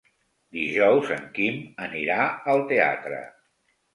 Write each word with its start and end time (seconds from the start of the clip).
Dijous 0.55 1.11
en 1.15 1.27
Quim 1.35 1.59
anirà 1.87 2.17
al 2.53 2.65
teatre. 2.73 3.23